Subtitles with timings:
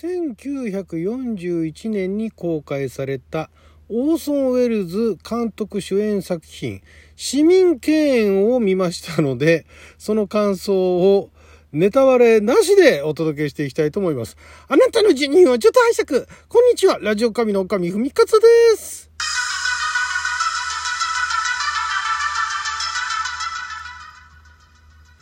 [0.00, 3.50] 1941年に公開された
[3.90, 6.80] オーソン・ウェルズ監督主演作品、
[7.16, 7.90] 市民敬
[8.24, 9.66] 遠を見ましたので、
[9.98, 11.28] その感想を
[11.72, 14.38] ネタ割れなしでお届けしていきたいと思います。
[14.68, 16.26] あなたの辞任をちょっと拝借。
[16.48, 16.98] こんにちは。
[17.02, 18.46] ラジオ神の神ふみかつで
[18.78, 19.10] す。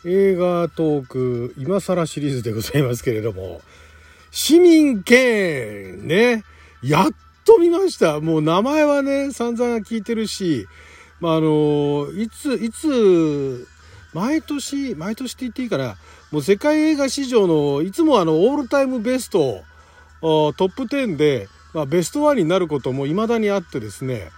[0.05, 3.59] 映画トーク、今更シリーズでございますけれども、
[4.31, 6.43] 市民権ね、
[6.83, 7.09] やっ
[7.45, 8.19] と見ました。
[8.19, 10.67] もう名前はね、散々聞いてるし、
[11.19, 13.67] まあ、あの、いつ、いつ、
[14.13, 15.97] 毎年、毎年って言っていいかな、
[16.31, 19.63] もう世界映画史上の、いつもあの、オールタイムベスト、
[20.21, 24.31] トップ10で、まあ、ベストワンになることも未だにあってですね、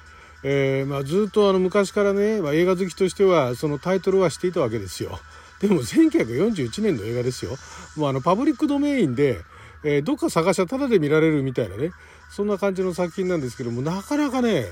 [0.44, 5.20] えー、まあ、ずっとあの昔からね、まあ、映画好きとしてはそのタイトルはしていたわけですよ。
[5.60, 7.52] でも1941年の映画ですよ。
[7.96, 9.42] もうあのパブリックドメインで、
[9.84, 11.92] えー、どっか探したらタダで見られるみたいなね、
[12.30, 14.66] そんな感じの作品なんですけども、なかなかね、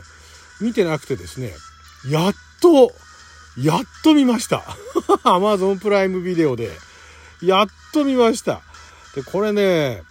[0.61, 1.53] 見てなくてですね、
[2.09, 2.91] やっと、
[3.57, 4.63] やっと見ました。
[5.23, 6.71] アマゾンプライムビデオで。
[7.41, 8.61] やっと見ました。
[9.15, 10.03] で、これね、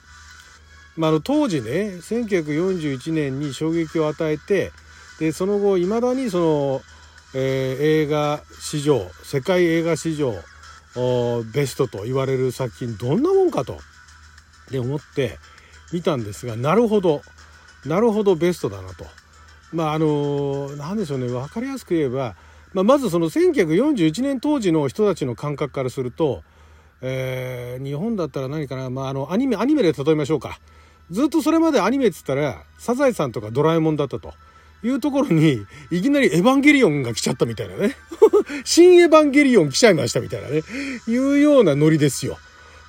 [0.96, 4.72] まあ、の当時ね、1941年に衝撃を与えて、
[5.20, 6.83] で、その後、いまだにその、
[7.34, 10.34] えー、映画史上、世界映画史上、
[11.52, 13.78] ベストと言われる作品、どんなもんかと。
[14.70, 15.38] で思って
[15.92, 17.22] 見たんですがなるほど
[17.86, 19.06] なるほどベストだなと。
[19.72, 22.36] まああの何でしょうね分かりやすく言えば、
[22.72, 26.42] まあ、まずその1941年当時の人たちの感覚からすると、
[27.02, 30.58] えー、日本だったら何かな、まあ、あのアニメアニメで例えましょうか
[31.11, 34.33] ずっとそれまでアニメっつったら「サザエさん」とか「ドラえもん」だったと。
[34.84, 37.96] いうところに、いきなりエヴァンゲリオンが来ちゃったみたいなね。
[38.64, 40.62] 新エヴァンゲリオン来ちゃいましたみたいなね。
[41.08, 42.39] いうようなノリですよ。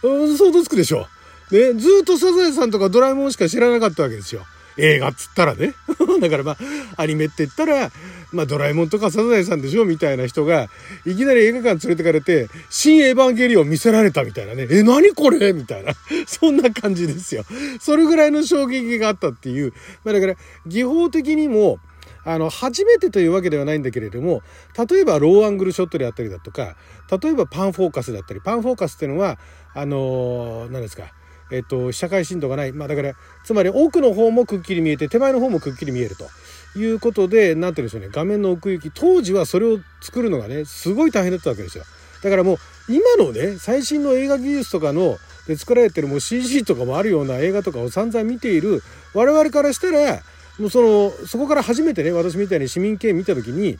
[0.03, 1.18] 想像つくでしょう。
[1.51, 4.45] ね、ずっとサザエさんとかドラえもんしか知らなかったわけですよ。
[4.77, 5.73] 映画っつったらね。
[6.21, 6.57] だからまあ、
[6.97, 7.91] アニメって言ったら、
[8.31, 10.69] まあドラえもんとかサザエさんでしょみたいな人が、
[11.05, 14.67] いきなり映画館連れてかれて、新エヴァンゲリオン見せられたみたいなね。
[14.69, 15.93] え、何これみたいな。
[16.27, 17.43] そんな感じですよ。
[17.79, 19.73] それぐらいの衝撃があったっていう。
[20.03, 20.35] まあだから、
[20.67, 21.79] 技法的にも、
[22.25, 24.43] あの、初めてというわけではないんだけれども、
[24.89, 26.75] 例えばローアングルショットであったりだとか、
[27.21, 29.39] 例えばパンフォーカスだったり、パンフォーカスっていうのは、
[29.73, 31.13] あのー、何ですか、
[31.51, 32.73] えっと、社会深度がない。
[32.73, 36.29] まあだから、つまり奥の方もくっきり見えて、手前の方もくっきり見えると
[36.77, 41.83] いうことで、なんて言うんでしょうね、画面の奥行き、当時はそれを作るのがね、すごい大変だったわけですよ。
[42.23, 42.57] だからもう、
[42.89, 45.17] 今のね、最新の映画技術とかの、
[45.47, 48.83] で作られてるもう CG とかもあるような映画とかを散々見ている
[49.15, 50.21] 我々からしたら、
[50.59, 53.79] もうその、そこから初めてね、私みたいに市民権見た時に、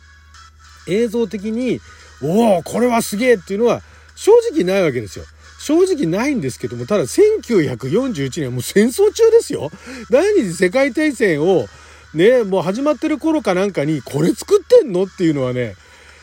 [0.88, 1.80] 映像的に、
[2.24, 3.82] おお、これはすげえっていうのは
[4.16, 5.26] 正直ないわけですよ。
[5.60, 9.70] 正直ないんですけども、ただ1941年もう戦争中ですよ。
[10.10, 11.68] 第二次世界大戦を
[12.14, 15.76] ね、もう始まってる頃かなんかにこれ作ってんのっていうのはね、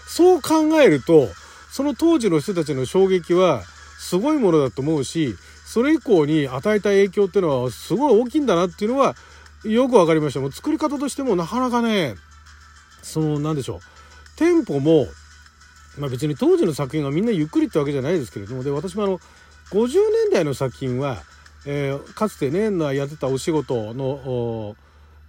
[0.08, 1.28] そう考えると、
[1.70, 3.62] その当時の人たちの衝撃は
[3.98, 5.36] すごいものだと思うし、
[5.66, 9.16] それ以降に与えた影響っていうのはすごい大きいんだなっていうのは
[9.64, 10.40] よくわかりました。
[10.40, 12.14] もう作り方としてもなかなかね、
[13.02, 14.38] その、なんでしょう。
[14.38, 15.06] テンポも
[15.98, 19.18] まあ別に当時の作品がみんなゆっくりってわけじゃないですけれどもで私もあの
[19.70, 21.18] 50年代の作品は、
[21.66, 24.76] えー、かつてねやってたお仕事の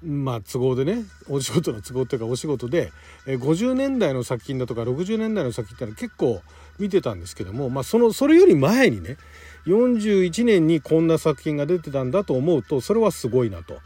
[0.03, 2.91] まあ都合でねお仕事の都合っていうかお仕事で、
[3.25, 6.41] えー、50年代の作品だとか60年代の作品ってのは結構
[6.77, 9.17] 見てたんですけども、まあ、そのそれより前にね
[9.65, 13.79] 41年にこんな作品が出てたんだと思うとそれはすごいなと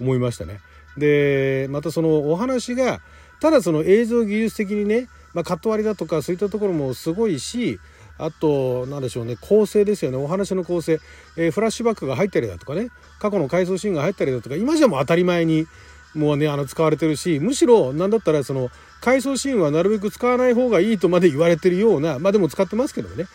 [0.00, 0.60] 思いましたね。
[0.96, 3.00] でまたそのお話が
[3.40, 7.78] ただその映像技術的にねまあ、カット割りだとかそういったところもすごいし
[8.16, 10.16] あと何でしょうね構成ですよね。
[10.16, 10.98] お話の構成、
[11.36, 12.88] えー、フラッシュバックが入ったりだとかね。
[13.18, 15.66] 過去の回想シーンが入ったりだとか今じゃもう当たり前に
[16.14, 18.70] もうねあの使われてるしむしろ何だったらその
[19.02, 23.26] 回想シーンはなるべく使わない方がいいとまで言われてるようなまあでも使ってますけどもね。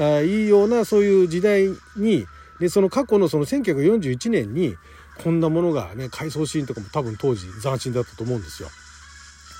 [0.00, 2.26] あいいようなそういう時代に
[2.58, 4.74] でその過去のその1941年に
[5.22, 8.68] こんなものがね回想シーンとかも多分当時斬新だったと思うんですよ。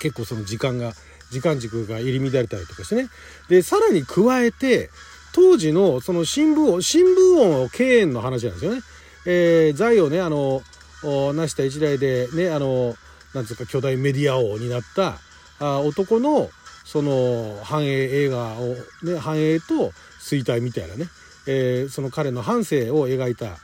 [0.00, 0.92] 結構その時間が
[1.34, 3.08] 時間軸が入り乱れたりとかしてね。
[3.48, 4.90] で、さらに加えて、
[5.34, 8.80] 当時のその新聞音、新聞音を敬遠の話なんですよね。
[9.26, 10.62] えー、財をね、あの、
[11.02, 12.94] 成した一代でね、あの、
[13.34, 15.18] なんつうか巨大メディア王になった
[15.58, 16.50] あ男の、
[16.84, 19.90] その、繁栄映画を、ね、繁栄と
[20.20, 21.06] 衰退みたいなね、
[21.48, 23.56] えー、その彼の半生を描いた、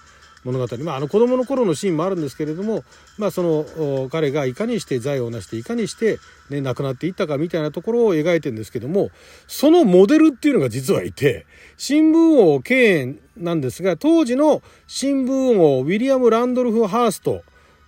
[0.45, 0.77] 物語。
[0.79, 2.85] まあ、あの子供の頃のシーンもあるんですけれども、
[3.19, 9.11] まあ、その彼がいかにして財を成していかにして、ね、亡くなっていったかみたいなところを描いてるんですけども
[9.47, 11.47] そのモデルっていうのが実はいて
[11.77, 17.43] 新聞王ケーンなんですが当時の新聞王ウィリアム・ランドルフ・ハースト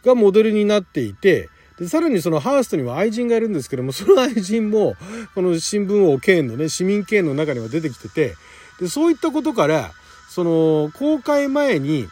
[0.05, 1.49] がモデルになっていて
[1.79, 4.95] でさらにそのハーストには愛人がいるんですけどもその愛人も
[5.35, 8.35] この新聞王ケーンのね市民ケーンの中には出てきてて
[8.79, 9.93] でそういったことから
[10.29, 12.09] その公開前に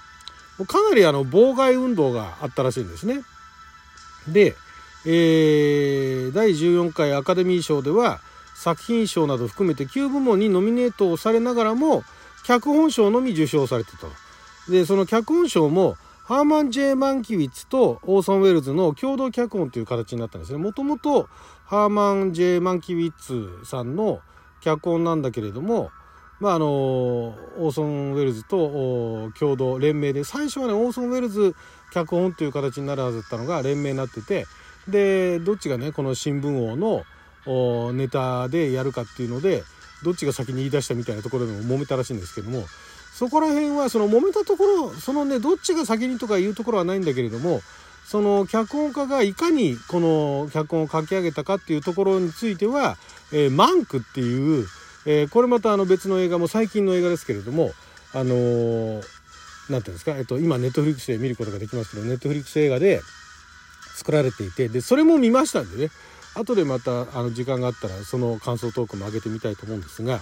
[0.66, 3.22] かなりあの妨害運動があったらしいんですね。
[4.28, 4.56] で、
[5.06, 8.20] えー、第14回アカデミー賞では
[8.54, 12.04] 作品賞など含めて9部門にノミネートをされながらも
[12.44, 14.08] 脚本賞のみ受賞されてたと。
[14.68, 20.58] でその脚本賞もハーマン・ジェイ・マンキウィッツとオーソン・ウェルズの共同脚本という形になったんですね。
[20.58, 21.28] もともと
[21.66, 24.20] ハーマン・ジェイ・マンキウィッツさんの
[24.60, 25.90] 脚本なんだけれども、
[26.40, 31.54] まあ、あのオーソン・ウェルズと共同連名で最初はねオーソン・ウェルズ
[31.92, 34.46] 脚本という形になるはずだったのが連名になってて
[34.88, 39.64] でどっちがねこの新聞王のネタでやるかっていうので
[40.02, 42.64] どっちが先に言い出したみたいなところでも揉めたらしいんですけども
[43.12, 47.60] そこら辺はその揉めたところそのねどっちが先にとかいうところはないんだけれども
[48.06, 52.96] その脚本家がいかにこの脚本を書き上げたかっていうところについては、
[53.32, 54.66] えー、マンクっていう
[55.06, 57.72] えー、これまたあの別の映画も最近の映画ですけれども
[58.12, 59.06] あのー、て
[59.68, 63.00] 言うんですか、えっと、今ネットフリックスで見ることができますけどネットフリックス映画で
[63.94, 65.90] 作られていてでそれも見ましたんでね
[66.34, 70.20] 後でまたあの時間があったらその感想トークも上げてみたいと思うんですが、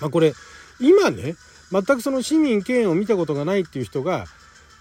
[0.00, 0.32] まあ、これ
[0.80, 1.36] 今ね
[1.70, 4.26] 全くその市民権を見たことがないっていう人が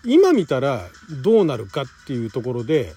[0.06, 0.84] 今見たら
[1.22, 2.94] どうなるかっていうところで、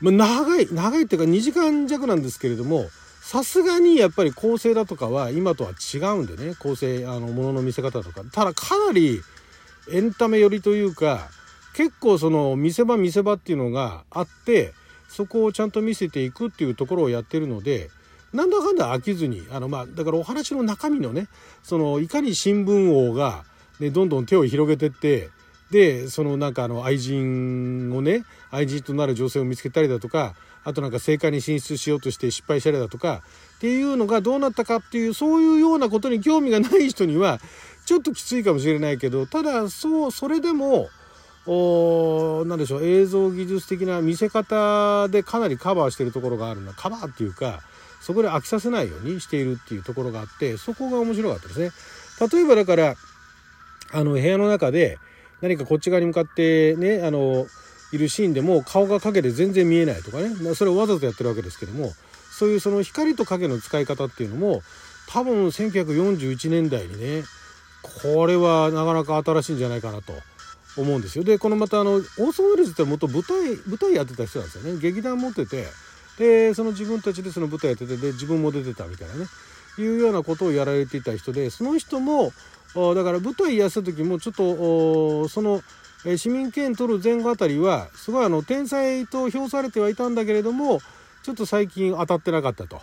[0.00, 2.86] まあ、長い長いっていうか2時間弱なんですけれども
[3.30, 6.56] さすがにやっぱり構成だとかは今とは違うんでね。
[6.56, 8.22] 構成あのものの見せ方とか。
[8.32, 9.20] ただかなり
[9.92, 11.28] エンタメ寄りというか
[11.72, 14.74] 結構その見せ場見せ場っていうのがあって
[15.08, 17.90] そこをちゃんと見せていくっていうところをやってるので
[18.32, 21.28] なんだかんだ飽きずにあのまあだからお話の中身のね
[21.62, 23.44] そのいかに新聞王が、
[23.78, 25.28] ね、どんどん手を広げてって
[25.70, 30.34] でそのなんかあの愛人をね愛人となる女性を見つけたりだとか
[30.64, 33.22] あとなんか正解に進出しようとして失敗したりだとか
[33.56, 37.40] っていうのがどうなったかっていうそういうようなことに興味がない人には
[37.86, 40.88] ちょっときついかもしれないけどただそうそれでも
[41.46, 47.60] 何でしょう映像技術的な見せ方でかなりカバーしてるところがあるなカバーっていうか
[48.00, 51.70] そこで飽きさせないようにしているっていうところがあってそこが面白かったですね。
[52.32, 52.96] 例えばだから
[53.92, 54.98] あの部屋の中で
[55.40, 57.46] 何かこっち側に向かってねあの
[57.92, 60.54] いるシーンでも顔が影で全然見えないとかね。
[60.54, 61.92] それをわざとやってるわけですけども。
[62.32, 64.62] そういうその光と影の使い方っていうのも
[65.08, 67.22] 多分1941年代にね
[67.82, 70.14] これはなかなか新しいんじゃないかなと。
[70.76, 71.24] 思うんですよ。
[71.24, 74.78] でこのまたあのオーソン・ウェルズって元舞台舞台やってた人なんですよね。
[74.80, 75.66] 劇団持ってて。
[76.16, 79.26] でその自分たちでその舞台やっててで自分も出てたみたいなね。
[79.78, 82.32] いうようなことをやられていた人でその人も
[82.94, 85.62] だから舞台やった時もちょっとその
[86.06, 90.80] え市民権取る前後あたりはすごいあの天才と評されてはいたんだけれども
[91.22, 92.80] ちょっと最近当たってなかったと。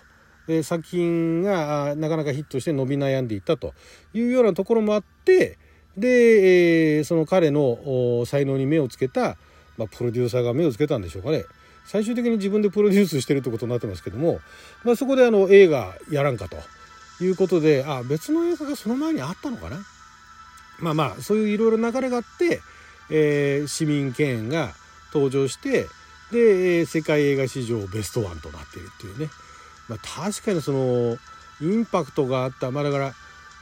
[0.48, 3.74] で作品がなかなかヒットして伸び悩んでいったと。
[4.14, 5.58] いうようなところもあって
[5.98, 9.36] で、え、その彼の才能に目をつけた、
[9.78, 11.44] まあ、プロデューサーが目をつけたんでしょうかね。
[11.86, 14.40] 最終的に自分でプロデュースしてるってことになってますけども、
[14.84, 16.58] まあ、そこであの映画やらんかと。
[17.20, 19.78] いうことであ別の映画がその前にあったのかな。
[20.80, 22.62] まあまあそういういろいろ流れがあって
[23.10, 24.74] えー、市民権が
[25.14, 25.88] 登場して
[26.32, 29.30] で世界映画史上ベストワンとなっているっていうね、
[29.88, 31.18] まあ、確かにその
[31.62, 32.72] インパクトがあった。
[32.72, 33.14] まあだから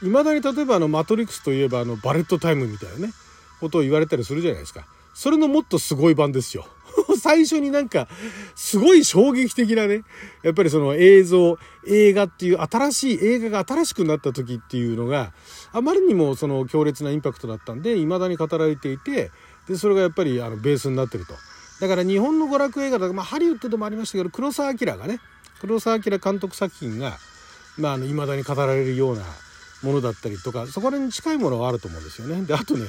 [0.02, 3.12] いまだに例えばあの「マトリックス」といえばあのバレットタイムみたいなね
[3.60, 4.84] ことを言われたりするじゃないですか。
[5.16, 6.66] それのもっとすごい版ですよ。
[7.18, 8.06] 最初になんか
[8.54, 10.02] すごい衝撃的なね
[10.42, 15.32] やっぱりその映像映画っていう新しい映画が新しくなった時っていうのが
[15.72, 19.30] あまりにもその強烈なインパクトだったんで未だに語られていて
[19.66, 21.34] でそれがやっぱりあのベースになってると。
[21.80, 25.20] だから日本の娯楽映画だと、まあ、ハリウッドでもありましたけど黒澤明がね
[25.60, 27.18] 黒澤明監督作品が
[27.78, 29.24] まああの未だに語られるような
[29.82, 32.42] ものだったりとかそこらに近いものがあると思うんですよね。
[32.42, 32.84] であとね、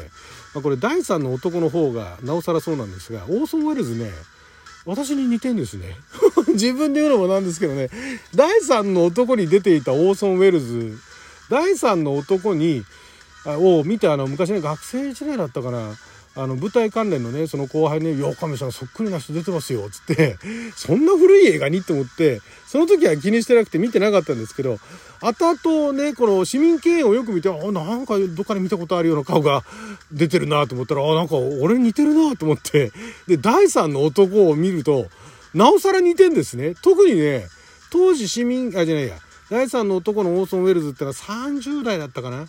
[0.53, 4.12] まあ、これ第3の男の方がなおさらそうなんですがオーソン・ウェルズね
[4.86, 5.98] 私に似てんですね。
[6.53, 7.89] 自分で言うのもなんですけどね
[8.34, 10.98] 第3の男に出ていたオーソン・ウェルズ
[11.50, 12.84] 第3の男に
[13.46, 15.96] を見てあの昔ね学生時代だったかな
[16.36, 20.38] あの舞台関連のねその後輩ね「いや岡部さんそっくりな人出てますよ」っつって
[20.75, 21.79] そんな古い映画に？
[21.79, 24.77] って思ってその時は気にしてなくて見てなかったんですけど
[25.22, 29.64] 後々ね、この市民権をよく見て、あ、なんかどっかで見たことあるような顔が
[30.12, 32.92] 出てるなと思ったら、あ、なんか俺似てるなと思って、
[33.28, 35.08] で、第三の男を見ると、
[35.54, 36.76] なおさら似てんですね。
[36.82, 37.48] 特にね、
[37.90, 39.16] 当時市民、あ、じゃないや、
[39.50, 42.48] 第三の男のオーソン・ウェルズってのは30代だったかな。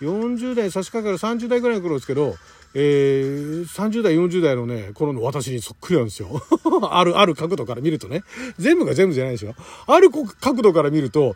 [0.00, 2.36] 40代差し掛かる30代ぐらいの頃ですけど、
[2.74, 6.42] えー、30代、40代のね、頃の私にそっくりなんですよ。
[6.90, 8.22] ある、ある角度から見るとね。
[8.58, 9.54] 全部が全部じゃないでしょ。
[9.86, 11.34] ある角度から見ると、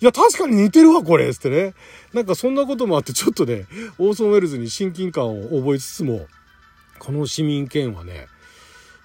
[0.00, 1.74] いや、確かに似てるわ、これつってね。
[2.12, 3.66] なんかそんなこともあって、ちょっとね、
[3.98, 6.26] オーソン・ウェルズに親近感を覚えつつも、
[6.98, 8.26] この市民権はね、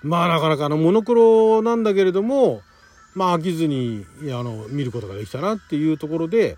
[0.03, 2.62] まあなかなかあの、モノクロなんだけれども、
[3.15, 6.57] まあ飽きずに、あの、見ることができたなっていうところで、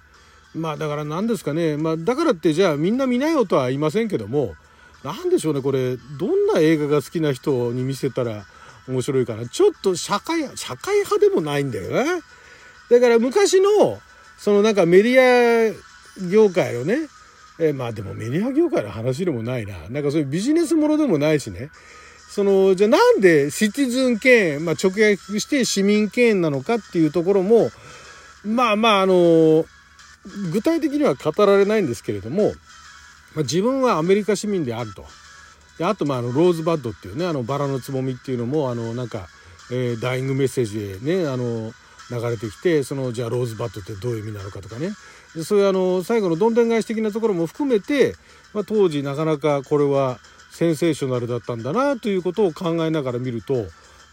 [0.56, 4.56] まあだから何ですかね、まあだからってじゃあみんな見なよとは言いませんけども、
[5.04, 8.46] なんでしょうね、これ、どんな映画が好きな人に見せたら
[8.88, 9.48] 面白いかな。
[9.48, 12.22] ちょっと社会、社会派でもないんだよね。
[12.90, 14.00] だから昔の、
[14.38, 17.08] そのなんかメディア業界のね、
[17.60, 19.78] えまあでもメディア業界の話でもないな。
[19.90, 21.70] なんかそういうビジネスものでもないしね。
[22.30, 27.70] その、じゃあなんでシティズン権、まあ直訳して市民権なのかっていうところも、
[28.44, 29.66] まあまああの、
[30.52, 32.54] 具体的には語られないんですけれども、
[33.36, 35.06] まあ、自分はアメリカ市民であると。
[35.78, 39.28] であと、まあ、あの、ローズバッドっていうね、あの、バラのつぼみっていうのも、あの、なんか、
[39.72, 41.74] えー、ダイイングメッセージでね、あの、
[42.13, 44.91] 流れてきて、その、じゃあ、ローズバッドってどういう意味なのかとかね。
[45.36, 48.15] でそういう、あの、最後のどんでん返し的なところも含めて、
[48.53, 50.20] まあ、当時なかなかこれは
[50.51, 53.65] センセーショナルだったんだなということを考えながら見ると、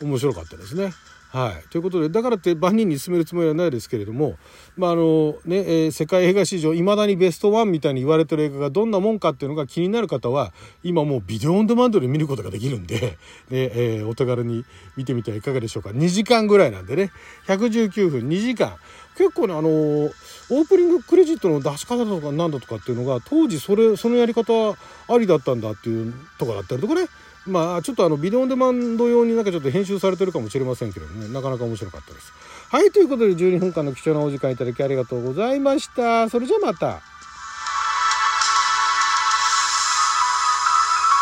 [0.02, 0.92] 面白かったですね。
[1.30, 1.68] はい。
[1.68, 4.36] ということで、だからって万人に進めるつもりはないですけれども、
[4.76, 10.52] まあ、あの、ね、えー、世界映画史上、未だにベストワンみたいに言われてる映画がどんなもんかっていうのが気になる方は、
[10.82, 13.16] 今もうビデオオンデマンドで見ることができるんで、ね、
[13.50, 14.64] えー、お手軽に
[14.96, 15.90] 見てみてはいかがでしょうか。
[15.90, 17.12] 2時間ぐらいなんでね、
[17.46, 18.74] 119分、2時間。
[19.16, 24.76] 結構ね、あのオープニングクレジットの出し方とかなんだとかっていうのが、当時それ、そのやり方あ
[25.16, 27.06] りだったんだっていうとかだったりとかね、
[27.46, 32.32] まあちょっとあのビデオオンデマンド用になんかちょっと編集されてるかもしれませんけれども、ね、なかなか面白かったです。
[32.70, 36.28] はい、ということで12分間の貴重なお時間いただきありがとうございました。
[36.28, 37.00] それじゃあまた。